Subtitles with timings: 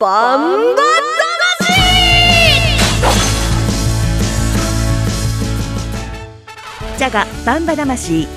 [0.00, 0.82] バンバ
[1.58, 1.72] 魂。
[6.96, 8.28] ジャガバンバ魂。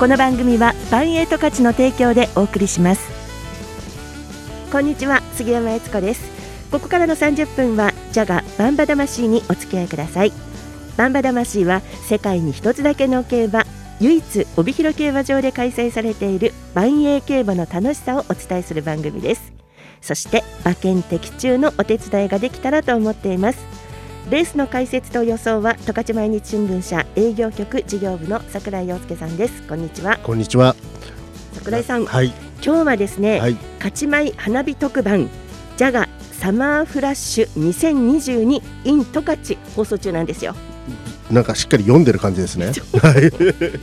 [0.00, 3.08] この番組はバンエイト価値の提供でお送りします。
[4.72, 6.28] こんにちは杉山悦子です。
[6.72, 10.32] ここからの30分はジャガバンバ魂にお付き合いください。
[10.96, 13.62] バンバ魂は世界に一つだけの競馬
[14.00, 19.55] 唯一帯広競馬場で開催されている万栄競馬の楽しさをお伝えする番組です。
[20.00, 23.58] そして馬券的中のお手伝いができたらと思っています。
[24.30, 29.62] レースの解説と予想は十勝毎日新聞社営業局事業部の櫻井陽介さんです。
[29.68, 30.18] こんにちは。
[30.22, 30.74] こんにちは。
[31.54, 32.32] 櫻井さん、はい。
[32.64, 33.54] 今日はですね、はい。
[33.78, 35.30] 勝ち米花火特番
[35.76, 40.56] ジャガサマーフラッシュ2022 in 十勝放送中なんですよ。
[41.30, 42.72] なんかしっかり読んでる感じですね。
[43.00, 43.30] はい。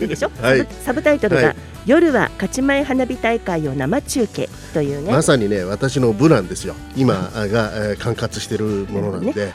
[0.08, 0.60] でしょ、はい。
[0.60, 1.56] サブサブタイトルが、はい
[1.86, 6.76] 夜は勝ち前花火大会を生中継というね、まさにね私の部なんですよ。
[6.96, 9.54] 今が、えー管轄しているものなんで、なる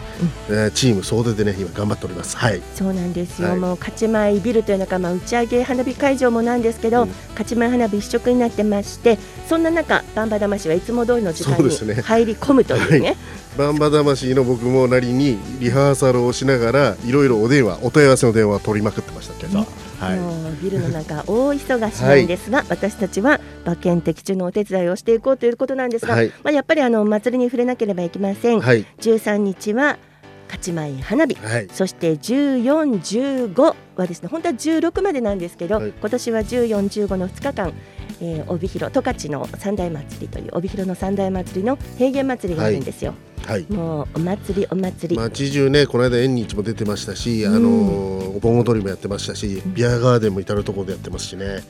[0.48, 2.36] えーチーム総出でね今頑張っております。
[2.36, 2.60] はい。
[2.74, 3.58] そうなんですよ、はい。
[3.58, 7.08] もう勝ち前ビルというのか、まあ、打ち上げ花火会場もなんですけど、うん。
[7.30, 13.16] 勝ち前花火一色になってましてそんな中バンバ魂はいつも通りの時間に入り込むというね。
[13.56, 19.66] バンバ魂の僕もなりにリハーサルをしながらいろいろお電話お問い合わせの電話を取りまくってましたけど、ね
[19.98, 20.18] はい。
[20.18, 26.28] もうビルの中大忙しなんですが、私たちは馬券的中のお手伝いをしていこうということなんですが、はい。
[26.42, 28.86] まあ、やっぱりあの祭りに触れなければいけません、はい。
[29.00, 29.98] 13日は
[30.46, 31.34] 勝ち前花火。
[31.34, 31.68] はい。
[31.72, 35.90] そして14、15はですね本当は16までなんですけど、はい。
[35.90, 37.72] 今年は14、15の2日間、
[38.20, 43.14] えー、帯広十勝の三大祭りという帯広の三大祭りの平原祭りがあるんですよ。
[43.46, 43.66] はい。
[43.70, 47.54] もうお祭りお祭り、街中ねこの間縁日も出てましたし、うん。
[47.54, 51.60] あのーお盆踊りもやってましたしビアガーデンも至る所でやってますしね、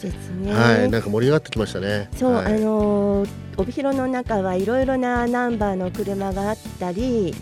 [0.43, 0.53] ね。
[0.53, 0.91] はい。
[0.91, 2.11] なんか盛り上がってきましたね。
[2.15, 2.57] そう、はい。
[2.57, 7.35] あのー帯広の中はいろいろなナンバーの車があったり、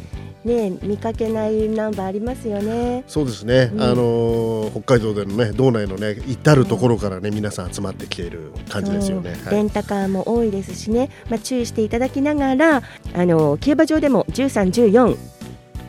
[0.47, 3.05] ね見かけないナンバーありますよね。
[3.07, 3.83] そうですね、うん。
[3.83, 9.37] あのー北海道でのね道内のね至る所からね皆さん集まってきている感じですよね。
[9.51, 12.83] レンタカーも多いですしね、まあ、注意していただきながら、
[13.15, 15.17] あの競馬場でも13、14、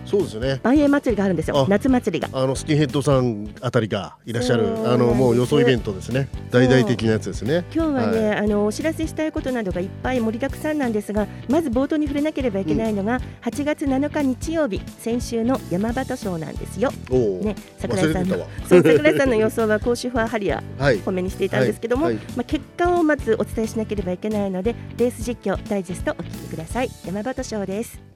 [0.07, 0.59] そうですね。
[0.63, 2.29] 万栄祭りがあるんですよあ、夏祭りが。
[2.31, 6.29] あのスキンヘッドさんあたりがいらっしゃるあのもう予想イベントですね。
[6.51, 7.65] 大々的なやつですね。
[7.73, 16.91] 今日はね、はあのお知らせしたいことなどがいっぱい盛りだくさんなんですが、まず冒頭に触れなければいけないのが、8月7日日曜日、先週の山端賞なんですよ。
[17.11, 18.37] ね、桜井さんの。
[18.67, 20.99] そう桜井さんの予想はコーシュファーハリアーはい。
[20.99, 28.06] 褒めにしていたんですけども、はいはいまあ、結果をまずお伝えしなければいけないのでレース実況ダイジェストお聞きください山端賞です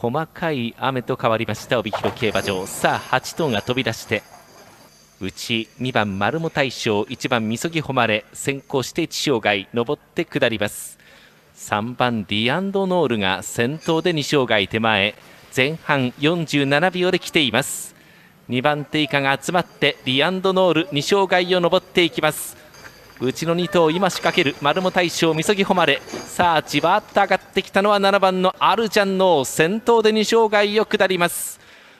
[0.00, 2.66] 細かい雨と変わりました帯広競馬場。
[2.68, 4.22] さあ8頭が飛び出して
[5.20, 10.98] うち2番丸も大将1番みそぎ誉れ先行して地障害上って下ります。
[11.56, 15.16] 3番ディアンドノールが先頭で2障害手前
[15.56, 17.96] 前半47秒で来ています。
[18.48, 22.56] 2番手以下が集まってディアンドノール2障害を上っていきます。
[23.20, 26.00] うちの2頭今仕掛ける丸も大将みそぎ誉れ。
[26.00, 31.58] さあじわっと上がってきたのは7番のアルジャンの先頭で2障害を下ります。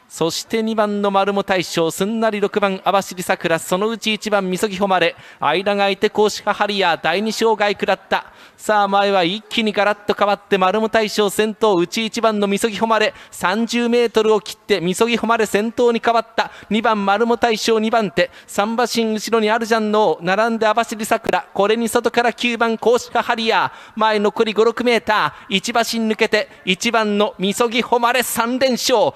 [0.09, 8.33] そして2番の丸も大将すんなり6番網走桜そのうち1番みそぎ誉れ間が空いて甲子ハリアー第2障害下った。
[8.57, 16.51] さあ前は一気にガラッと変わって丸も大将先頭うち1番のみそぎ誉れ30メートルを切ってみそぎ誉れ先頭に変わった。
[16.71, 23.71] 2番丸も大将2番手3馬身後ろにあるじゃんの並んで網走桜これに外から9番甲子ハリアー。
[23.95, 29.13] 前残り56メーター1馬身抜けて1番のみそぎ誉れ3連勝。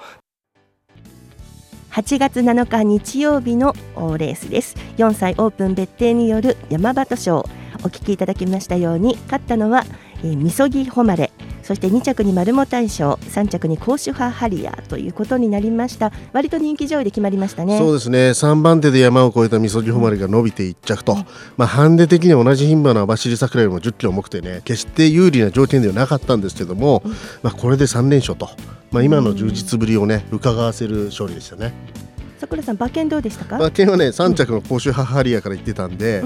[1.93, 3.75] 8月7日日曜日の
[4.17, 4.75] レースです。
[4.97, 9.83] 4歳オープン別邸による山端賞お聞きいただきましたように勝ったのは、
[10.23, 11.31] えー、みそぎ誉れ。
[11.63, 16.11] そして2着に丸も大賞3着に甲州派ハリアーということになりました。
[16.33, 17.77] 割と人気上位で決まりましたね。
[17.77, 18.29] そうですね。
[18.31, 21.15] 3番手で山を越えたみそぎ誉れが伸びて1着と、
[21.57, 27.01] まあ、ハンデ的には同じ牝馬の網走桜よりも1 0キロ重くてね決して有利な条件ではなかったんですけども、
[27.41, 28.49] まあ、これで3連勝と、
[28.91, 31.73] まあ、今の充実ぶりをね伺わせる勝利でしたね。
[32.43, 36.23] 桜さん馬券どうでしたか、馬券はね3着の甲州ハハリアから言ってたんで、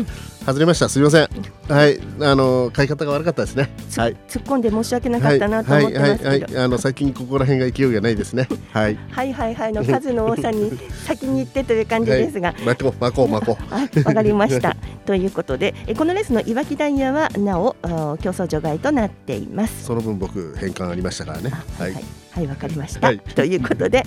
[0.48, 0.90] 外れました。
[0.90, 1.28] すみません。
[1.68, 2.00] はい。
[2.22, 3.70] あの買い方が悪かったですね。
[3.90, 4.16] つはい。
[4.28, 6.40] 突っ込んで申し訳なかったなと思ってますけど、はい。
[6.42, 6.54] はい。
[6.54, 8.48] はい、あの最近ここら辺が勢いがないですね。
[8.74, 8.98] はい。
[9.12, 9.74] はいはいはい。
[9.74, 10.72] の数の多さに
[11.06, 13.74] 先に行ってという感じですが、巻こう巻こう巻こう。
[13.74, 14.76] はい、 わかりました。
[15.06, 19.84] ということで、えこのレースのいわきダイヤはなおあ競争除外となっています。
[19.86, 21.52] その分僕変換ありましたからね。
[21.54, 21.94] あはい、
[22.38, 23.08] はい、はい、わかりました。
[23.08, 23.20] はい。
[23.20, 24.04] ということで、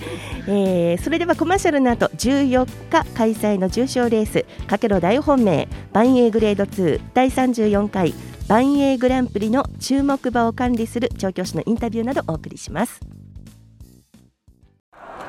[0.47, 8.13] えーそれではコマーシャルの後、14日開催の重賞レースかけろ大本命万栄グレード2第34回
[8.47, 12.99] 万栄グランプリの注目馬を管理する調教師のインタビューなどお送りします。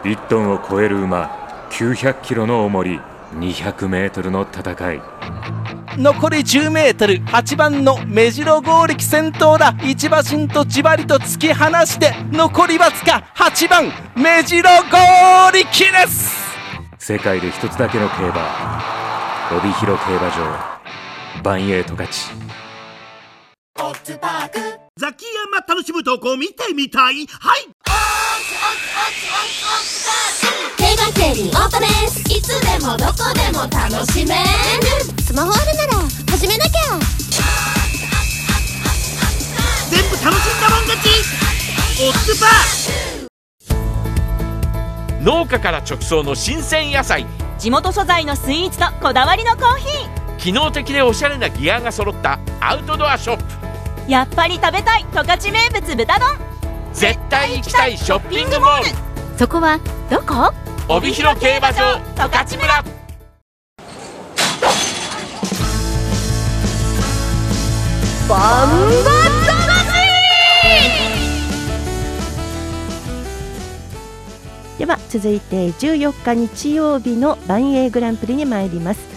[0.04, 3.00] 1トンを超える馬900キロの重り
[3.34, 7.20] 200メートルの戦い残り10メートル。
[7.24, 9.74] 8番の目白剛力先頭だ。
[9.82, 16.32] 一馬身とじわりと突き放して残りわずか8番目白剛力です。
[16.98, 18.82] 世界で一つだけの競馬。
[19.56, 20.72] 帯広競馬場。
[21.42, 22.30] バンエイト勝ち。
[24.96, 27.26] ザキヤマ楽しむ投稿見てみたい。
[27.26, 27.68] はい。
[30.78, 32.11] 競馬競輪オートレースい
[32.42, 34.40] つでもどこでも楽しめる。
[35.22, 35.92] スマホあるなら
[36.30, 36.98] 始めなきゃ。
[39.90, 41.08] 全部楽しんだもん勝ち。
[42.04, 43.28] オッズパー
[45.22, 47.26] 農家から直送の新鮮野菜。
[47.58, 49.84] 地元素材のスイーツとこだわりのコーヒ
[50.38, 52.40] 機能的でおしゃれなギアが揃った。
[52.60, 53.44] アウトドアショップ。
[54.08, 56.28] ーやっぱり食べたい十勝名物豚丼。
[56.92, 58.88] 絶対行きたいショッピングモール。
[59.38, 59.78] そこは
[60.10, 60.52] どこ？
[60.88, 62.84] 帯広競馬場十勝村。
[68.28, 68.70] バン
[69.04, 69.12] バ
[74.78, 79.11] では続いて14日日曜日の万栄グランプリに参ります。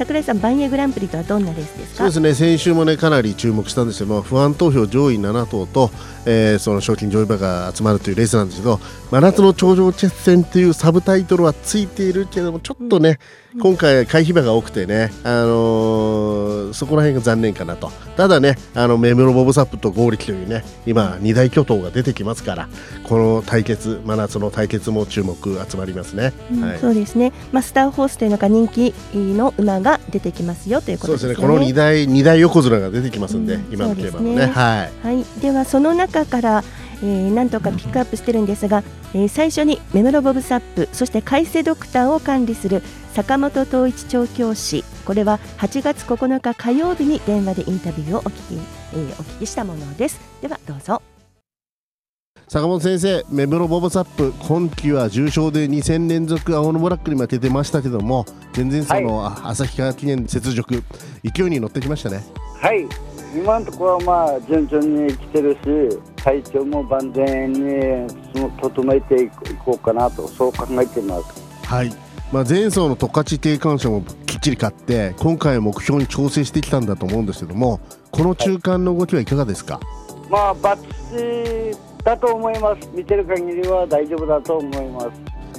[0.00, 1.98] 桜井さん万栄グランプリとはどんなレースですか？
[1.98, 2.48] そうですね。
[2.52, 5.90] 先週もねかなり注目したんですけど不安投票上位7頭と、
[6.24, 8.80] えー、その賞金上位馬が集まるというレースなんですけど
[9.10, 13.18] 真夏の頂上決戦というサブタイトルはついているけどもちょっとね、
[13.54, 17.92] うん、今回回避馬が多くてね、あのー、そこら辺が残念かなと。
[18.16, 22.68] ただねあのメムロボブサップとゴーリキというね今2大巨頭が出てきますから
[23.08, 25.36] この対決真夏の対決も注目
[25.66, 31.34] 集まりますね、うん、はい、そうですね、まあ、スターホースというのが人気の馬が出てきますよということですね。
[31.34, 31.58] そうですね。
[31.58, 36.64] この2大2大横綱が出てきますんで、うん、今の競馬のね、ね、はい、はい、ではその中から
[37.02, 38.82] えー、なんとかピックアップしてるんですが、
[39.14, 42.82] えー、最初にメムロボブサップそして海瀬ドクターを管理する
[43.12, 44.84] 坂本統一調教師。
[45.04, 48.60] これは8月9日火曜日に電話でインタビューをお聞き,、
[48.92, 50.20] えー、お聞きしたものです。
[50.40, 51.02] ではどうぞ
[52.52, 60.82] 坂本先生、メムロボブサップ、今季は重賞で2戦連続青のブラックに負けてましたけども、全然その、はい、旭川記念雪辱、
[61.22, 62.24] 勢いに乗ってきましたね。
[62.60, 62.88] はい、
[63.32, 68.08] 今のところはまあ順調に来てるし、体調も万全に
[68.60, 69.30] 整えてい
[69.64, 71.24] こうかなと、そう考えています。
[71.64, 71.94] はい、
[72.32, 77.78] まあ、前走の十勝定冠賞もきっちり勝って、今回目標に調整してきたんだと思うんですけども、
[78.10, 79.74] この中間の動きはいかがですか？
[79.74, 82.88] はい、まあ、バッチだと思います。
[82.94, 85.08] 見てる限りは大丈夫だと思います。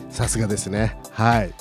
[0.09, 0.97] さすがですね。
[1.11, 1.51] はい。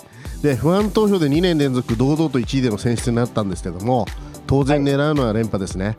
[0.42, 4.06] で不安投票で2年連続堂々と1位での選出になったんですけども
[4.46, 5.96] 当然狙うのは連覇ですね、はい、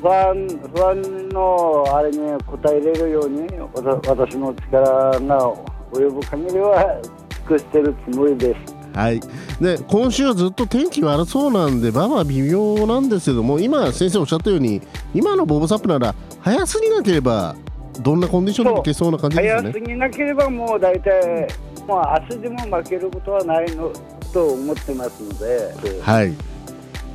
[0.00, 5.54] 不安不安のあれに応えれるように私の力が
[5.92, 8.74] 及ぶ限りは尽くしてるつもりです。
[8.94, 9.20] はい、
[9.58, 14.82] で今週はずっと天気悪そうなんで、馬は微妙なんですけども、今、先生おっしゃったように、
[15.14, 17.56] 今のボブサップなら、早すぎなければ
[18.00, 19.70] どんなコンディションでいけそうな感じですね。
[19.70, 21.48] 早すぎなければもう大体、
[21.86, 23.92] もう明日でも負けることはないの
[24.32, 26.00] と思ってますので。
[26.00, 26.32] はい。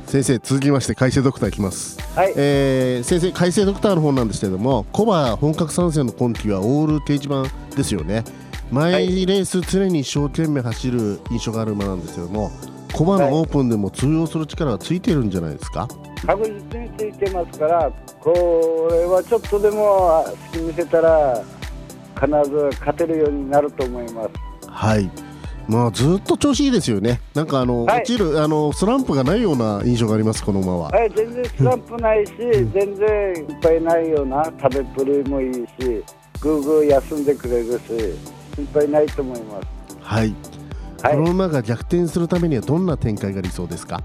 [0.08, 8.24] 先生続きまして改正ドクターいきます、はいえー、先生改正ドクターの方なんですけれどもコバ本格参戦の今季はオール掲示板ですよね
[8.70, 12.50] 毎レース常に一生懸命走る印象がある馬なんですけども
[12.92, 15.88] コバのオープンでも通用する力がついてるんじゃないですか、
[16.26, 21.42] 確実についてますからこれはちょっとでも隙見せたら
[22.14, 24.30] 必ず勝てるようになると思います。
[24.66, 25.10] はい。
[25.68, 30.88] まあ、ずっと調子いいですよね、なんかあの、はい、落ちるあのスランプがないような印象があります、この馬は。
[30.88, 32.86] はい、全然スランプないし、全然
[33.36, 35.68] いっぱいないような食べっぷりもいいし、
[36.40, 37.80] ぐーぐー休んでくれるし、
[38.56, 39.66] 心配ないと思います。
[40.00, 40.34] はい、
[41.02, 44.02] はい、この馬が逆転するためにはどんな展開が理想ですか？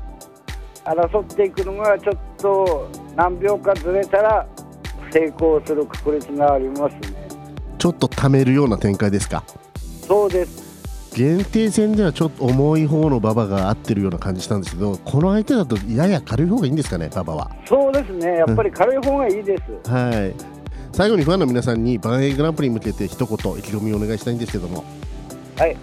[0.86, 4.46] 争っていくのがちょっと何秒かずれたら
[5.12, 7.28] 成功する確率がありますね。
[7.78, 9.44] ちょっとためるような展開ですか？
[10.08, 10.62] そうです。
[11.16, 17.52] 限定戦ではちょっと重い方の馬場が合ってるような感じしたんですけどこの相手だとやや軽い方がいいんですかね馬場は？
[17.66, 18.38] そうですね。
[18.38, 20.34] やっぱり軽い方がいいです、うん、はい。
[20.92, 24.84] 最後にファンの皆さんにバンエイグランプリに向けて一言意気込みをお願いしたいんですけども。
[25.58, 25.78] はい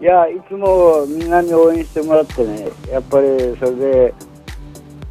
[0.00, 4.14] いやいつもみんなに応援してもらってねやっぱりそれで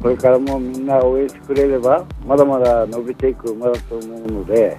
[0.00, 4.78] これからもみんな応援してくれればまだまだ伸びていく馬だと思うので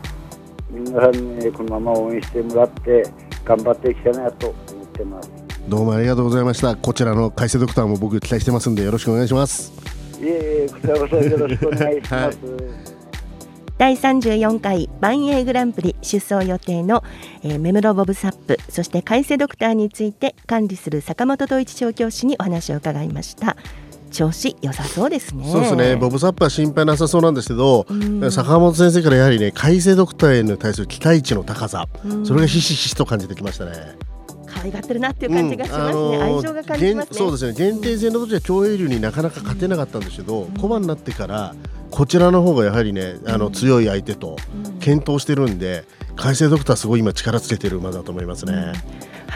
[0.72, 3.04] 皆さんにこのまま応援してもらって
[3.46, 5.32] 頑張っていきたいなと思ってます。
[5.68, 6.76] どうもありがとうございました。
[6.76, 9.72] こちらの改正ドクターも僕期待してますんでよろしくお願いします。
[10.22, 10.28] えい
[10.66, 12.40] えこちらこそよろしくお願いします、
[13.80, 17.02] 第34回万栄グランプリ出走予定の、
[17.44, 23.56] えー、目室ボブサップそして海瀬ドクターについて管理する坂本統一調教師にお話を伺いました。
[24.12, 25.50] 調子良さそうですね。
[25.50, 25.96] そうですね。
[25.96, 27.86] ボブサップは心配なさそうなんですけど、
[28.32, 31.88] 坂本先生からやはりね海星ドクターへの対する期待値の高さ、
[32.26, 33.72] それがひしひしと感じてきましたね。
[34.46, 35.94] 可愛がってるなっていう感じがしますね、うん。
[35.94, 37.18] あのー、愛情が感じますね。
[37.18, 37.54] そうですね。
[37.54, 41.56] 限定戦の時は競泳流になかなか勝てなかったんですけど、うん、小判になってから
[41.92, 44.38] こちらの方がやはりねあの強い相手と
[44.80, 48.74] 検討してるんで、海星ドクターすごい今力つけてる馬だと思いますね。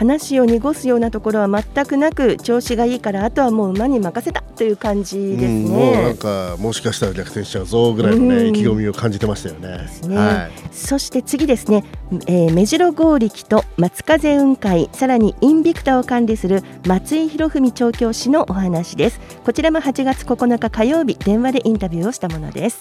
[0.00, 9.88] ん話を濁すようなところは全くなく調子がいいからあとはもう馬に任せたという感じですね、もうなんかもしかしたら逆転しちゃうぞぐらいの、ね、意気込みを感じてましたよね。
[10.06, 10.16] ね。
[10.16, 11.84] はい、そして次ですね、
[12.26, 19.20] えー、目白剛力と松風雲海さらにインビクタを管理する松井博文調教師のお話です。
[19.44, 22.80] こちらも8月9日火曜日電話でインタビューをしたものです。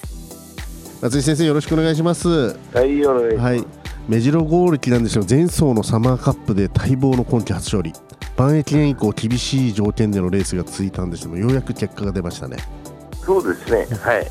[1.02, 2.56] 松井先生よろしくお願いします。
[2.74, 7.94] はいお願いします、はい目白剛力なんですよ前走のサマーカップで待望の今季初勝利。
[8.36, 12.58] 万駅伝以降厳しい条件でのレースが続いたんですけどようやく結果が出ましたね。
[13.24, 13.86] そうですね。
[13.98, 14.28] はい。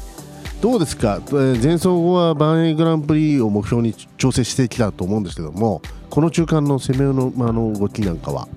[0.60, 1.20] どうですか？
[1.30, 8.48] 前走後は万栄グランプリを目標に調整してきたと思うんですけどもこの中間の攻めの,、まあの動きなんかは？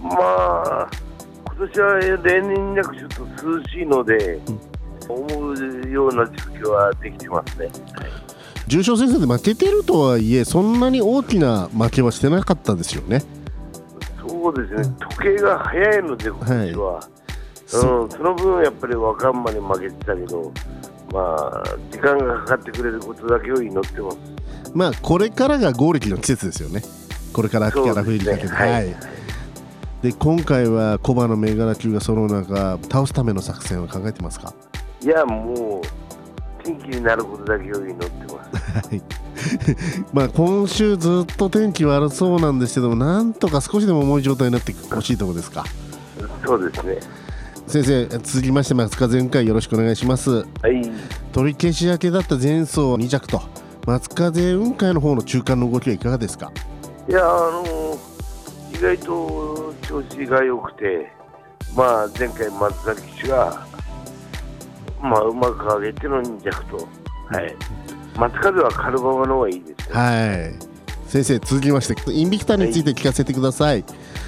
[0.00, 0.90] まあ
[1.56, 4.40] 今年は例年なくちょっと涼しいので、
[5.08, 8.23] うん、思うような状況はできてますね、はい
[8.66, 13.22] 重賞戦線で負けてるとはいえそんなに大きな負けはしてなかったですよね。
[14.26, 17.02] そうですね、時計が早いので、今年は、はい。
[17.02, 20.52] うん、その分、やっぱり若んまに負けてたけど、
[21.12, 24.18] まあ、時間がかかってくれることだけを祈ってます。
[24.74, 26.82] まあ、これからが合力の季節ですよね、
[27.32, 28.48] これから秋から冬にかけて。
[28.48, 28.94] ね、はい、
[30.02, 34.52] で今回はコバの銘柄級がその中倒すための作戦を考えてますか？
[35.02, 36.03] いやもう
[36.64, 38.88] 天気になることだけを祈ってます。
[38.88, 39.02] はい。
[40.12, 45.64] まあ今週ずっと天気悪そうなんですけどもなんとか少しでも重い状態になってほしいところですか。
[46.46, 46.98] そうですね。
[47.66, 50.30] 先生続きまして松風雲海よろしくお願いします。
[50.30, 50.90] はい。
[51.32, 53.42] 取り消し明けだった前走2着と
[53.86, 56.50] 松風雲海の方の中間の動きはいかがですか？
[57.08, 57.98] いやあの
[58.72, 61.12] 意外と調子が良くて
[61.76, 63.66] まあ前回松崎騎手が
[65.04, 66.82] まあ、うまく上げての2着と、は
[67.40, 67.54] い、
[68.18, 69.94] 松風はカルバマの方がいいですね。
[69.94, 70.74] はい。
[71.06, 73.84] 先生続きましてインビクタについて聞かせてください、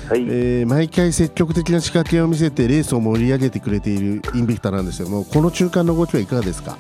[0.09, 0.21] はい。
[0.23, 6.77] えー、毎回積極的な仕掛けを見せてレースを盛り上げてくれているインビクタなんですけどもこの中間の動きはいかがですか？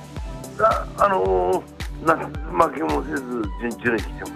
[0.60, 2.14] あ、あのー、な
[2.68, 4.26] 負けもせず順調に来てま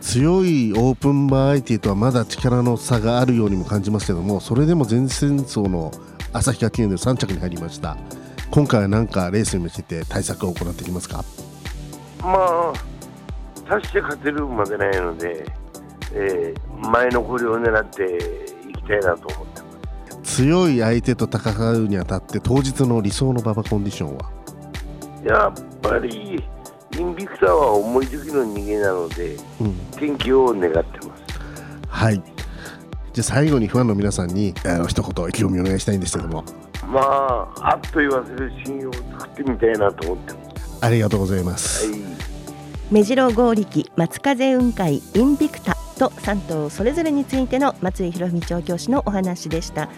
[0.00, 0.12] す。
[0.14, 5.90] 強いオープンバー相手とはまだ力の差があるようにも感じますけどもそれでも前戦争の
[6.32, 7.96] 旭川記念で3着に入りました
[8.54, 11.24] 今回は何かレースに向けて対策を行っていきますか？
[12.20, 12.72] まあ
[13.68, 15.44] 足して勝てるまでないので、
[16.12, 18.16] えー、前残りを狙って
[18.70, 20.36] いきたいなと思ってます。
[20.36, 24.30] 強い相手と戦うにあたって当日の理想の馬場コンディションは？
[25.24, 26.40] やっぱり
[26.96, 31.24] インビクターは重い時の逃げなので、うん、天気を願ってます。
[31.88, 32.22] はい。
[33.12, 36.44] じゃあ最後にファンの皆さんにあの一言意気込みをお願いしたいんですけども
[36.88, 40.78] まああっと言わせる信用を作ってみたいなと思ってます。
[40.80, 42.00] ありがとうございます、はい、
[42.90, 49.88] 目白剛力松風雲海インビクタと3頭それぞれについての松井博文調教師のお話でした。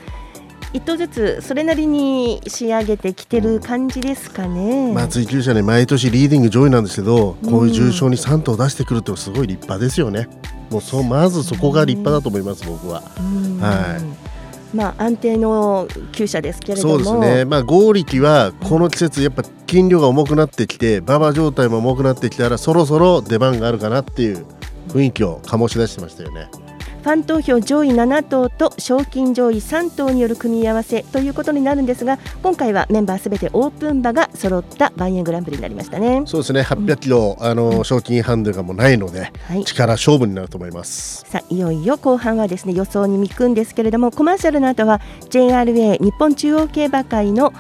[0.72, 10.28] 一頭ずつそれなりに仕上げてきてる感じですかね、松井厩舎ね毎年リーディング上位なんですけど、こういう重賞に3頭出してくるってすごい立派ですよね。
[10.70, 14.25] もうそまずそこが立派だと思います、僕は、はい
[14.74, 24.44] まあ、安定の厩舎ですけれどもそうですね、まあ、合力はこの季節やっぱ筋量が重くなってきて馬場状態も重くなってきたらそろそろ出番があるかなっていう
[24.88, 26.65] 雰囲気を醸し出してましたよね。
[27.06, 36.24] ファン投票上位7頭と賞金上位3頭による組み合わせということになるんですが今回はメンバーすべてオープン馬が揃ったバイエングランプリになりましたね。
[36.26, 36.62] そうですね。
[36.62, 41.24] 800キロ、うん、あの賞金ハンデがもうないので、はい、力勝負になると思います。
[41.28, 47.52] さあいよいよ後半はですね予想に見くんですけれどもコマーシャルの後は JRA 日本中央競馬会の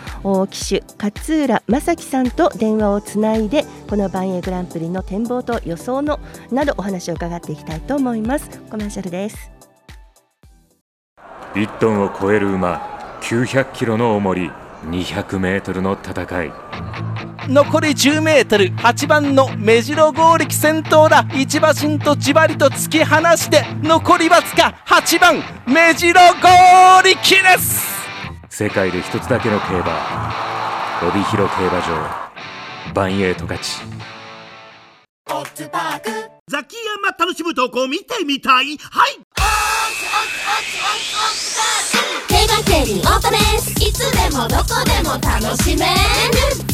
[0.50, 6.18] 騎手勝浦正樹さんと電話をつないでこのバンエーグランプリの展望と予想の
[6.50, 8.50] などお話を伺っていきたいと思います。
[8.68, 9.35] コマーシャルです
[11.56, 14.50] 1トンを超える馬900キロの重り
[14.84, 16.52] 200メートルの戦い。
[17.48, 21.24] 残り10メートル8番の目白剛力先頭だ。
[21.32, 25.36] 一馬身とじわりと突き放して残りわずか8番
[25.66, 27.86] 目白剛力です。
[28.50, 30.30] 世界で一つだけの競馬
[31.08, 33.80] 帯広競馬場バンエイト勝ち。
[36.48, 38.76] ザキヤマ楽しむとこ見てみたい？
[38.76, 39.25] はい
[42.28, 43.70] 競馬競輪オートレース。
[43.82, 45.92] いつでもどこでも楽しめる。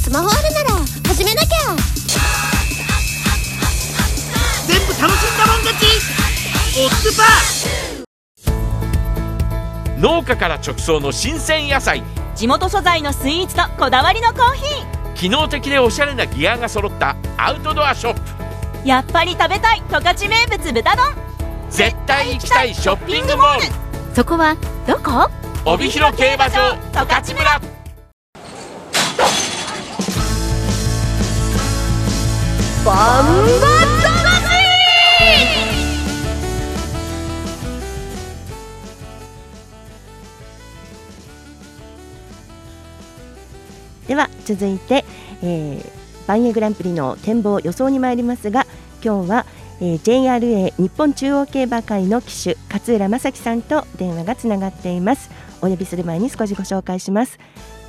[0.00, 0.70] スマホあるなら
[1.08, 1.48] 始めなきゃ。
[4.66, 5.86] 全部楽しんだもん勝ち。
[6.78, 12.02] オッズパー農家から直送の新鮮野菜。
[12.34, 15.14] 地元素材のスイーツとこだわりのコーヒー。
[15.14, 18.88] 機能的でおしゃれなギアが揃ったアウトドアショップ。
[18.88, 21.21] やっぱり食べたい十勝名物豚丼
[21.72, 23.62] 絶対行きたいショッピングモール。
[24.14, 25.30] そこはどこ？
[25.64, 27.60] 帯広競馬場十勝村。
[32.84, 33.72] バンバ
[44.08, 45.06] では続いて、
[45.42, 45.90] えー、
[46.26, 48.66] バンエグランプリの展望予想に参りますが
[49.02, 49.46] 今日は、
[49.84, 55.28] えー、JRA 日本中央競馬会の騎手勝浦正樹さんと電話がつながっています。
[55.60, 57.40] お呼びする前に少しご紹介します。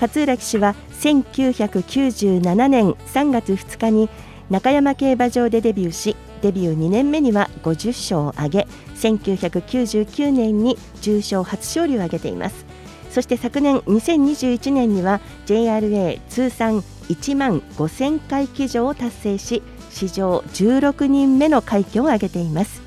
[0.01, 4.09] 勝浦騎手は1997年3月2日に
[4.49, 12.65] 中山競馬場でデビューしデビュー2年目には50勝を挙げ1999年に重賞初勝利を挙げています。
[13.11, 19.61] そして昨年2021年には JRA 通算1万5000回騎乗を達成し
[19.93, 22.81] 史上16人目の快挙を挙げています、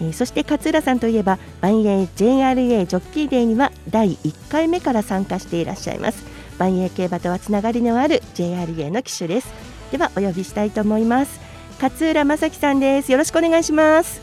[0.00, 6.24] えー、そして勝浦さんといえば万栄 JRA ジョッキーデーには第1回目から参加していらっしゃいます。
[6.58, 9.48] 万栄競馬とはつながりのある JRA の騎手です。
[9.92, 11.40] ではお呼びしたいと思います。
[11.80, 13.12] 勝浦正樹さんです。
[13.12, 14.20] よろしくお願いします。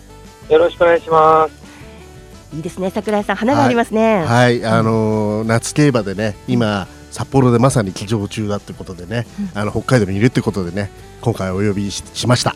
[0.50, 1.66] よろしくお願いします。
[2.54, 2.92] いいですね。
[2.92, 4.18] 桜井さん花がありますね。
[4.18, 10.92] はい、はい、あのー、夏競馬でね今札幌でまさに騎乗中だということでね、うん、あの北海道にいるということでね
[11.22, 12.54] 今回お呼びしました。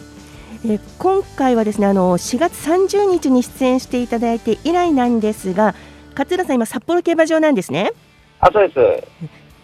[0.68, 5.76] え今回はですねあの4月30日に出演していただいて以来なんですが
[6.12, 7.94] 勝浦さん今札幌競馬場なんですね。
[8.42, 9.08] あそうです。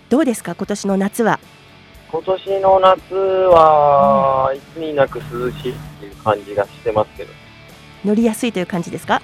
[0.07, 1.41] どうですか今年の夏は？
[2.09, 7.33] 今年の夏は、いつになく涼しいっていう感じがしてますけど。
[8.05, 9.21] 乗りやすいという感じですか？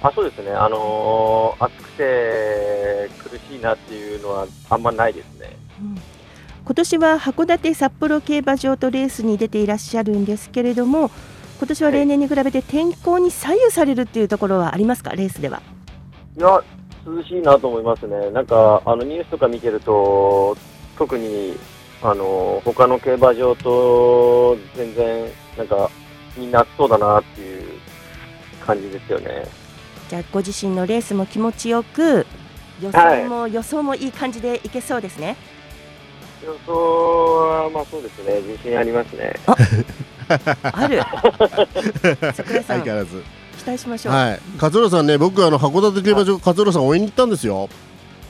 [0.00, 5.98] あそうですね、あのー、暑くて苦しいなっていうのはあんまないですね、うん、
[6.64, 11.10] 今年は函館札幌競馬場とレースに出ていらっしゃるんですけれども、
[11.58, 15.60] 今年は例年に比べて天候に左右されるっていうところはありますか、レースでは。
[16.36, 16.62] いや、
[17.04, 20.56] 涼しいなと思いますね、なんかあのニュースとか見てると、
[20.96, 21.56] 特に
[22.00, 25.90] あの他の競馬場と全然、なんか
[26.36, 27.62] みんな暑そうだなっていう
[28.64, 29.46] 感じですよね。
[30.08, 32.26] じゃあご自身のレースも気持ちよく
[32.80, 35.36] 予想も、はい、予想もいい感じでいけそうですね。
[36.44, 38.40] 予想はまあそうですね。
[38.40, 39.34] 自信ありますね。
[39.46, 39.54] あ。
[40.88, 41.02] る。
[42.32, 43.22] 桜井さん相変わらず。
[43.58, 44.14] 期待しましょう。
[44.14, 44.40] はい。
[44.54, 47.68] 勝浦さんね僕あの函館競馬場勝浦さん応援に行ったんですよ。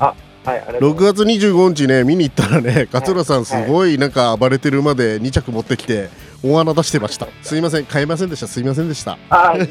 [0.01, 0.15] あ
[0.45, 6.09] はい6月25日ね見に行ったらね勝浦さんすごいなんか暴れてる馬で2着持ってきて
[6.43, 7.27] 大穴出してました。
[7.43, 7.87] すいません。
[7.87, 8.47] 買えませんでした。
[8.47, 9.19] すいませんでした。
[9.29, 9.67] はい、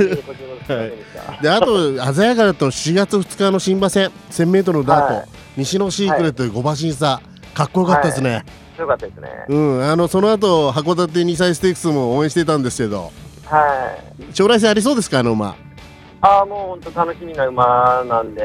[1.42, 4.12] であと鮮やかだと4月2日の新馬戦。
[4.32, 5.28] 1000m のダート、はい、
[5.58, 7.22] 西のシークレット5馬審査。
[7.54, 8.46] かっこよかったですね、
[8.78, 9.30] よかったですね。
[9.50, 13.12] うん、あのその後函館2歳ステークスも応援してたんですけど、
[13.46, 13.98] は
[14.30, 14.36] い。
[14.36, 15.20] 将来性ありそうですか？
[15.20, 15.56] あの馬。
[16.22, 18.44] ああもう本当楽しみな馬なんで、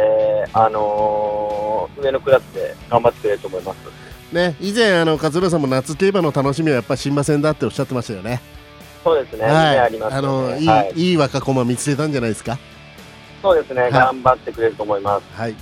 [0.53, 4.02] あのー、上のクラスで頑張ってくれると思います。
[4.33, 8.41] ね、以前あの勝浦さんも夏競馬の楽しみはやっぱり新馬戦だっておっしゃってましたよね。
[9.05, 9.45] そうですね。
[9.45, 12.59] はい、あります、ね、あのいい、はい、いい若駒見つけたんじゃないですか？
[13.43, 15.25] そうですね、はい、頑張ってくれると思います。
[15.39, 15.55] はい。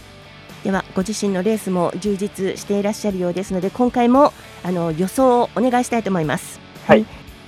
[0.62, 6.60] ではご自身のレースも充実していらっしゃるようですので今回もあの予想をお願いしたいと思います。
[6.86, 7.06] はい。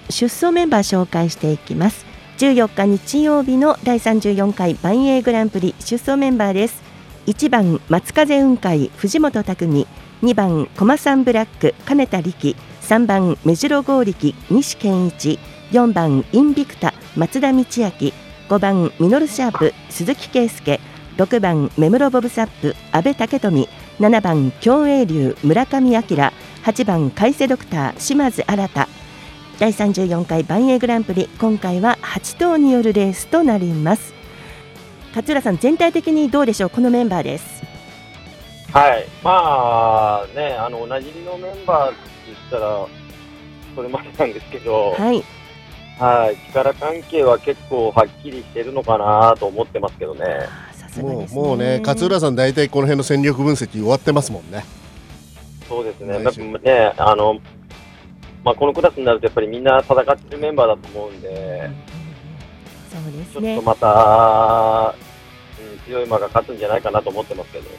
[0.08, 2.06] 出走メンバー紹介していきます。
[2.38, 6.82] 14日日曜日の第34回万栄グランプリ出走メンバーです。
[7.26, 9.86] 1番松風雲海藤本拓海
[10.22, 12.54] 2番駒さんブラック金田力。
[12.82, 15.40] 3番目白剛力西健一。
[15.72, 17.64] 4番インビクタ松田道明。
[17.64, 20.78] 5番ミノルシャープ鈴木圭介。
[21.16, 23.68] 6番目室ボブサップ阿部武富。
[23.98, 25.98] 7番共栄流村上明。
[25.98, 28.68] 8番海瀬ドクター島津新。
[29.58, 31.28] 第34回万栄グランプリ。
[31.40, 34.14] 今回は8頭によるレースとなります。
[35.16, 36.70] 勝浦さん全体的にどうでしょう？
[36.70, 37.61] このメンバーです。
[38.72, 42.86] はい、まあね、あのおなじみのメンバーって言ったら、
[43.74, 45.22] それまでなんですけど、はい、
[45.98, 46.36] はい。
[46.48, 50.24] 力関係は結構はっきりしてるのかなと思ってますけどね。
[51.00, 54.64] もうもうね、勝浦さん、大体この辺の戦力分析終わってますもんね。
[55.68, 57.40] そうですね、ねあの
[58.44, 61.70] まあ、このクラスになると、やっぱりみんな戦ってるメンバーだと思うんで、
[62.90, 64.94] そうですちょねっとまた、
[65.60, 67.70] うん、強い馬が勝つんじゃないかなと思ってますけど、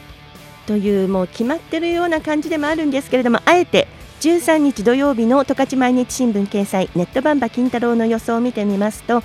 [0.65, 3.88] というもう決まってるような感じでもあるんですけれどもあえて
[4.21, 9.21] 13日土曜日の十勝毎日新聞掲載ネットバンバ金太郎の予想を見てみますと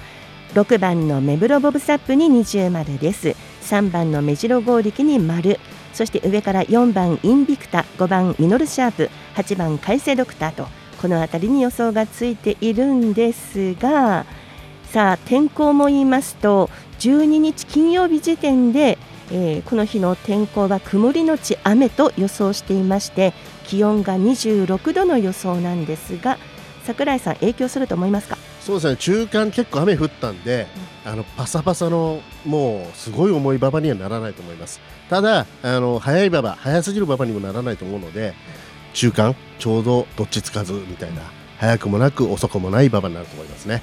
[0.54, 3.36] 6番の目黒ボブサップに二重丸です。
[3.62, 5.60] 3番の目白剛力に丸。
[5.92, 10.66] そして上から4番インビクタ5番ミノルシャープ8番海星ドクターと
[11.00, 14.24] この辺りに予想がついているんですが
[14.84, 16.70] さあ天候も言いますと
[17.00, 18.98] 12日金曜日時点で、
[19.30, 23.32] えーこの日の天候は曇りのち雨と予想していまして
[23.64, 26.38] 気温が26度の予想なんですが
[26.84, 28.38] 櫻井さん影響すると思いますか？
[28.60, 28.96] そうですね。
[28.96, 30.66] 中間結構雨降ったんで、
[31.04, 34.80] あのパサパサのもうすごい重い馬場にはならないと思います。
[35.10, 38.34] ただあの速い馬場速すぎる馬場にもならないと思うので
[38.94, 41.22] 中間ちょうどどっちつかずみたいな
[41.58, 43.82] 速くもなく遅くもない馬場になると思いますね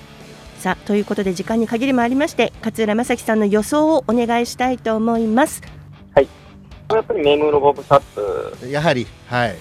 [0.66, 5.62] さあということで時間に限りもありまして勝浦正樹さんの予想をお願いしたいと思います。
[6.16, 6.24] や
[7.02, 8.02] っぱり目黒ボブサッ
[8.60, 9.56] プ、やはりはい。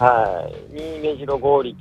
[0.00, 1.76] はい、に目白剛力、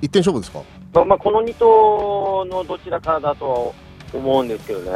[0.00, 0.60] 一点勝負ですか？
[0.94, 3.72] まあまあ、この2頭のどちらかだとは
[4.14, 4.92] 思うんですけどね、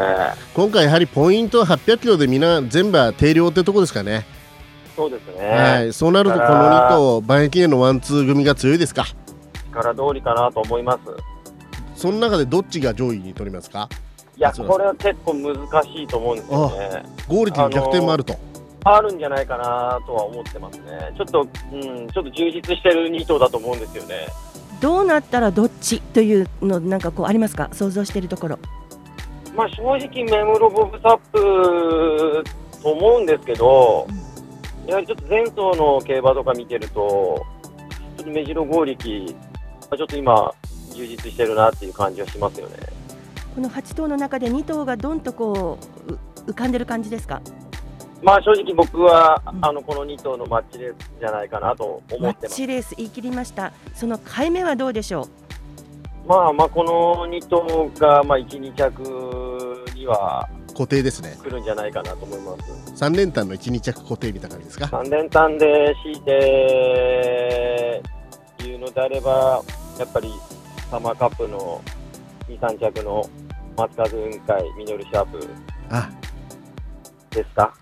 [0.55, 4.25] 今回やはりポイントは800キロでみんな全部は定量ってとこですかね。
[4.95, 9.05] そうですね、はい、そうなるとこの2頭、万駅へのワンツー組が強いですか、
[9.73, 11.01] 力通りかなと思います。
[12.03, 13.89] その中でどっちが上位に取りますか、
[14.37, 17.03] いや、これは結構難しいと思うんですよね。
[17.29, 18.35] ゴーリティ逆転もあると、
[18.83, 21.13] あるんじゃないかなとは思ってますね。
[21.17, 24.27] ちょっと、うん、ちょっと充実してる2頭だと思うんですよね。
[24.81, 27.69] どうなったらどっちというのなんかこうありますか？
[27.73, 28.59] 想像しているところ
[29.55, 32.43] まあ正直、メムロボブサップ
[32.83, 34.09] と思うんですけど、
[34.89, 37.47] やはりちょっと前走の競馬とか見てると、
[38.17, 39.37] ちょっと目白剛力、
[39.83, 40.53] まあちょっと今、
[40.93, 42.77] 充実してるなっていう感じはしますよね。
[43.55, 45.79] この8頭の中で2頭がどんとこ
[46.09, 46.19] うう
[46.51, 47.43] 浮かんでる感じですか？
[48.23, 52.57] まあ正直僕は、あのこの2頭のマッチレースじゃないかなと思マッってます。
[52.57, 55.29] チレース言い切りましたその買い目はどうでしょ
[56.29, 63.05] まあまあこの2頭がまあ1、2着には固定ですね、来るんじゃないかなと思います。
[63.05, 68.03] 3連単の1、2着固定みたいな感じですか、3連単で強いて
[68.59, 69.63] 言うのであれば、
[69.99, 70.33] やっぱり
[70.93, 71.81] サマーカップの
[72.49, 73.27] 2、3着の
[73.79, 75.49] 松風雲海、ミノルシャープ
[75.89, 76.11] あ
[77.31, 77.73] ですか？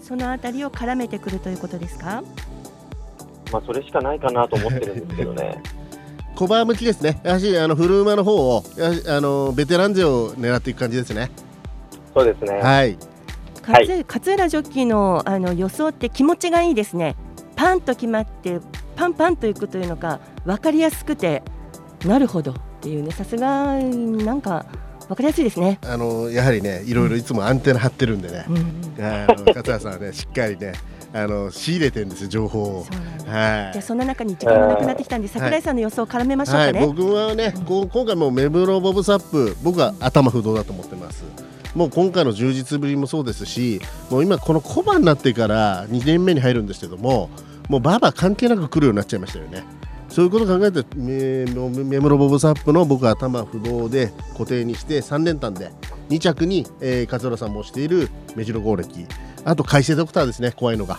[0.00, 2.22] うそのあたりを絡めてくるということですか？
[3.50, 5.60] まあそれしかないかなと思ってるんですけどね。
[6.36, 11.28] コバー向きですね、やはりあの古馬の方をやはりあのベテラン勢を狙っていく感じですね。
[12.14, 12.60] そうですね。
[12.62, 12.96] はい、
[13.66, 17.16] 勝勝浦ジョッキーのあの予想って気持ちがいいですね
[17.56, 18.60] パンと決まって
[18.94, 21.42] パンパンといくというのか分かりやすくて
[22.04, 24.66] なるほどっていうねさすがなんか
[25.10, 25.80] 分かりやすいですね。
[25.82, 28.44] あのやはりね、いろいろいつもアンテナ張ってるんでね、
[29.00, 30.72] あの勝谷さんはね、 しっかりね、
[31.12, 32.76] あの仕入れてるんですよ、情報を。
[32.76, 32.86] はい
[33.26, 36.78] じゃあそんな中に時間もなくなってきたんで、桜井さんの予想を絡めましょうかね。
[36.78, 41.24] はい、僕はね、こう今回もメブロボブサップ、僕は頭不動だと思ってます。
[41.74, 47.30] もう今回の充実ぶりもそうですし、もう今このコバになってから2年目に入るんですけども、
[47.68, 49.64] もうババ関係なく来るようになっちゃいましたよね。
[50.10, 55.70] そういうことを考えて、メメムロボブサップの僕は頭不動で固定にして3連単で
[56.08, 59.06] 2着に、えー、勝浦さんもしている目白剛力、
[59.44, 60.98] あと海星ドクターですね、怖いのが。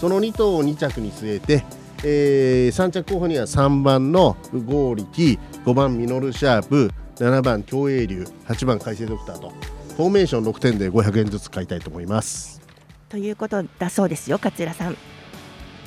[0.00, 1.64] その2頭を2着に据えて、
[2.04, 9.50] えー、3着候補には3番の剛力5番ミノルシャープ7番競泳流8番海星ドクターと
[9.96, 12.60] フォーメーション6点で500円ずつ買いたいと思います
[13.08, 14.96] ということだそうですよ、勝浦さん。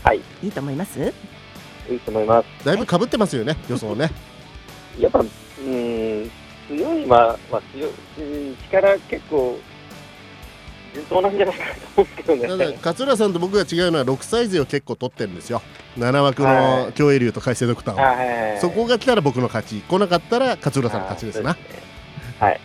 [0.03, 0.21] はい。
[0.43, 1.11] いいと思います？
[1.89, 2.65] いいと思います。
[2.65, 4.11] だいぶかぶってますよね予想ね。
[4.99, 6.31] やっぱ、うん、
[6.67, 9.59] 強いは、まあ、強い、うん、力結構、
[10.93, 12.47] 順当なんじゃないかなと思うけどね。
[12.47, 15.61] ただ勝浦さんと僕が違うのは6サイズを結構取ってるんですよ。
[15.97, 18.59] 7枠のはい競泳流と海星ドクターを、はい。
[18.59, 19.81] そこが来たら僕の勝ち。
[19.81, 21.57] 来なかったら勝浦さんの勝ちですな。
[22.39, 22.53] はい。
[22.53, 22.59] わ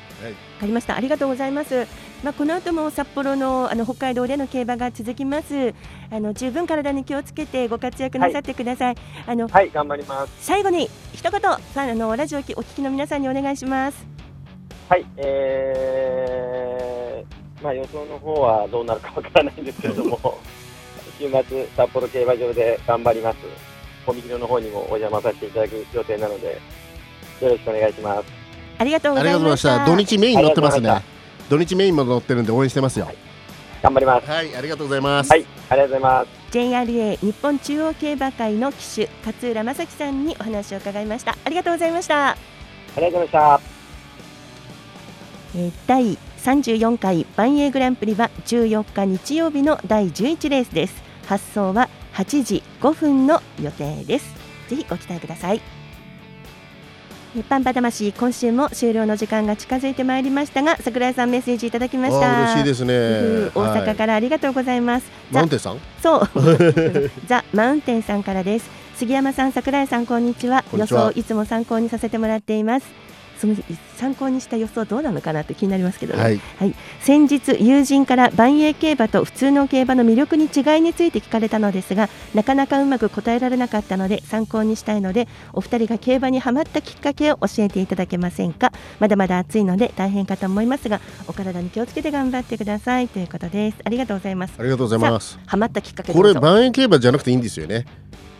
[0.60, 0.96] かりました。
[0.96, 1.86] ありがとうございます。
[2.22, 5.74] まあこの後も札幌のあの北海道での競馬が続きます。
[6.10, 8.96] あの十分体に気をつけてご活躍なさってください。
[9.26, 10.32] あのはい、頑張ります。
[10.40, 14.06] 最後に一言さあのラジオお聞きの皆さんにお願いします。
[14.88, 20.18] はい、えー、まあ予想の方はどうなるかわからないんですけれども、
[21.18, 23.38] 週末、札幌競馬場で頑張ります。
[24.04, 26.60] コミキロの方にもお邪魔させていただく予定なので、
[27.40, 28.24] よろしくお願いします。
[28.78, 29.32] ありがとうございまし。
[29.32, 31.19] がとうございましたた土日メイン乗ってますね
[31.50, 33.10] 土日メインも乗ってるんで応援してますよ。
[33.82, 34.30] 頑張ります。
[34.30, 35.30] はいありがとうございます。
[35.30, 36.56] はい、ありがとうございます。
[36.56, 41.36] JRA 日本中央競馬会の騎手勝浦正樹さんにお話を伺いました。
[41.44, 42.30] ありがとうございました。
[42.30, 42.36] あ
[42.96, 43.60] りがとうございました。
[45.56, 51.02] えー第34回万栄グランプリは14日日曜日の第11レースです。
[51.26, 54.40] 発送は8時5分の予定です。
[54.70, 55.60] ぜひご期待ください
[57.34, 62.52] 日版バ魂今週も終了の時間が近づいてまいりましたが桜井さんメッセージいただきました。
[62.54, 62.92] 嬉しいですね。
[62.94, 62.96] う
[63.46, 65.78] ん大阪からありがとうございます、マウンテンさん？
[66.02, 66.28] そう。
[67.26, 68.68] ザ・マウンテンさんからです。
[68.96, 70.64] 杉山さん桜井さんこんにちは。
[70.70, 71.02] こんにちは。
[71.04, 72.86] 予想いつも参考にさせてもらっています
[73.40, 73.56] その
[73.96, 76.40] 参考にした予想どうなのかなって気になりますけどね、はい。
[77.00, 88.72] 先日友人から万栄競馬と普通の競馬の魅力に違いについて聞かれたのですがなかなかうまく答えられなかったので参考にしたいのでお二人が競馬にはまったきっかけを教えていただけませんか？
[88.98, 93.08] まだまだ暑いので大変かと思いますがお体に気をつけて頑張ってください。
[93.08, 93.78] ということです。
[93.84, 94.54] ありがとうございます。
[94.58, 95.38] ありがとうございます。
[95.46, 97.86] はまったきっかけこれ万円競馬じゃなくていいんですよね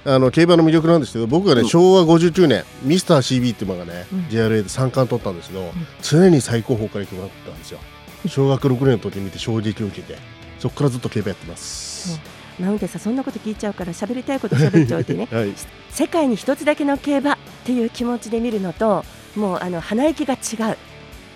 [0.04, 4.18] あの競馬の魅力なんですけど僕がね、昭和59年ミスター CB っていう馬がね、うん。
[4.26, 7.80] JRA で3冠取ったんですけど、常に最高峰から行く馬だったんですよ。
[8.26, 10.18] 小学6年の時見て衝撃を受けて
[10.58, 12.20] そこからずっと競馬やってます、
[12.58, 15.28] マウンテンさんそんなこと聞いちゃうから喋りたいこと喋っちゃうってね。
[15.32, 15.54] はい。
[15.90, 19.04] 世界に一つだけの競馬っていう気持ちで見るのと
[19.36, 20.76] もうあの鼻息が違う。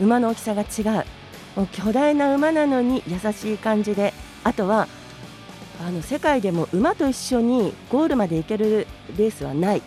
[0.01, 1.05] 馬の大きさが違う。
[1.57, 4.13] もう巨大な馬なのに優しい感じで。
[4.43, 4.89] あとは
[5.81, 9.83] あの世界でも馬と一緒にゴールまで行けるレースはない。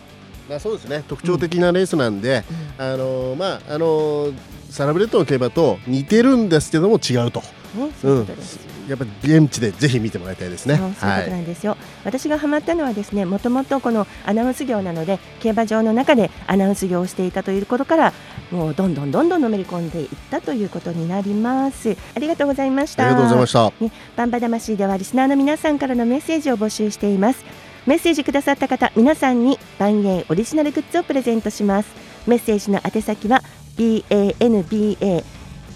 [0.48, 1.04] まあ、そうですね。
[1.06, 2.44] 特徴的なレースなんで、
[2.78, 4.34] あのーまああのー
[4.70, 10.76] サラブレッドの競馬と似てるんですけども違うと、ねそういうことです、やっぱり現地でぜひ見てもらいたいですね。
[10.76, 18.12] そういうことなんですよ、私がハマったのはですねもともとこのアナウンス業なので競馬場の中でアナウンス業をしていたということから
[18.50, 21.96] もうどんどんどんどんのめり込んでいったということになります。
[22.14, 23.06] ありがとうございました。
[23.06, 23.72] ありがとうございました。
[23.84, 27.44] ね、バンバ魂ではリスナーの皆さんからのメッセージを募集しています。
[27.86, 31.88] メッセージくださった方皆さんに万円オリジナルグッズをプレゼントします。
[32.26, 33.42] メッセージの宛先は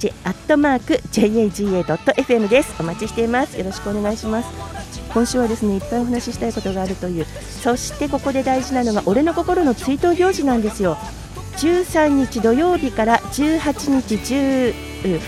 [0.02, 2.74] H アットマーク jaga.fm です。
[2.80, 3.56] お待ちしています。
[3.56, 4.48] よろしくお願いします。
[5.14, 7.26] 今週はですねいっぱいお話ししたいことがあるという
[7.62, 10.96] そしてここで大事なのがオレノココロの追悼行事なんですよ。
[11.58, 15.20] 13日土曜日から18日10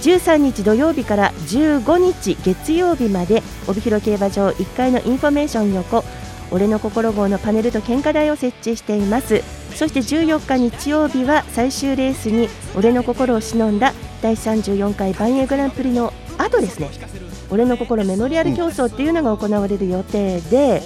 [0.00, 6.04] 13日土曜日から15日月曜日まで帯広競馬場1階のインフォメーション横
[6.50, 9.61] オレノココロ号のパネルと献花台を設置しています。
[9.74, 16.90] そして14日日曜日は最終レースに俺の心を忍んだ第34回バンエグランプリの後ですね
[17.50, 20.80] 俺の心メモリアル競争っていうのが行われる予定で、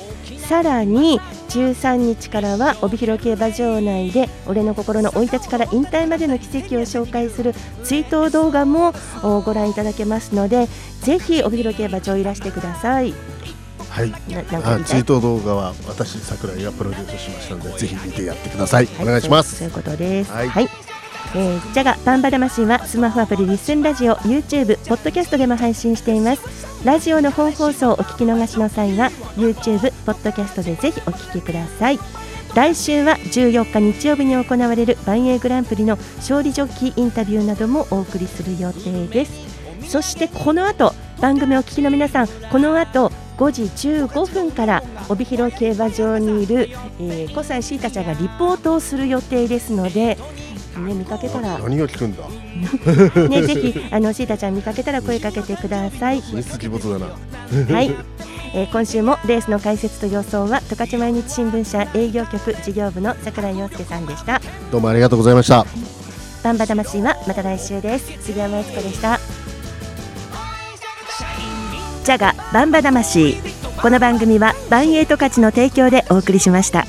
[0.48, 1.20] さらに
[1.50, 8.92] 13日からは帯広競馬場内で俺の心の生い立ちから引退までの奇跡を紹介する追悼動画も
[9.44, 10.66] ご覧いただけますので
[11.02, 13.14] ぜひ帯広競馬場いらしてください。
[13.96, 20.30] はいあツイート動画は私桜井がプロデュースしましたのでぜひ見てやってください、お願いしますそういうことです。
[20.30, 20.68] はいはい。
[21.34, 26.42] えー、ジャガバンバ魂はスマホアプリリッスンラジオ、YouTube、ポッドキャストでも配信しています。
[26.84, 31.98] ラジオの本放送をお聞き逃しの際は YouTube、ポッドキャストでぜひお聞きください。
[32.54, 39.32] 来週は14日日曜日に行われる万栄グランプリの勝利ジョッキーインタビューなどもお送りする予定です。
[39.88, 46.70] そしてこの後番組をお聞きの皆さんこの後5時15分から帯広競馬場にいる、
[47.00, 50.16] えー、小西シータちゃんがリポートをする予定ですので、
[50.78, 52.24] ね、見かけたら、何を聞くんだ？
[53.28, 56.22] ね、ぜひあのシータちゃん見かけたら声かけてください。
[57.72, 57.94] はい、
[58.54, 64.40] えー今週もレースの解説と予想は十勝毎日新聞社営業局事業部の櫻井陽介さんでした。
[64.72, 65.66] どうもありがとうございました
[66.42, 68.12] バンバ魂はまた来週です。
[68.22, 69.18] 杉山悦子でした。
[72.06, 73.34] ジャガバンバ魂
[73.82, 76.86] この番組はバンエイト価値の提供でお送りしました。